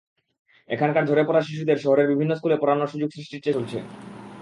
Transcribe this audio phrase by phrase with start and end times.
[0.69, 3.77] এখানকার ঝরে পড়া শিশুদের শহরের বিভিন্ন স্কুলে পড়ানোর সুযোগ সৃষ্টির চেষ্টা চলছে।